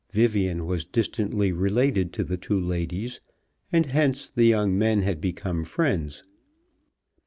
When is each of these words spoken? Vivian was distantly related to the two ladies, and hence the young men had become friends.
Vivian 0.11 0.65
was 0.65 0.83
distantly 0.83 1.51
related 1.51 2.11
to 2.13 2.23
the 2.23 2.35
two 2.35 2.59
ladies, 2.59 3.21
and 3.71 3.85
hence 3.85 4.31
the 4.31 4.45
young 4.45 4.75
men 4.75 5.03
had 5.03 5.21
become 5.21 5.63
friends. 5.63 6.23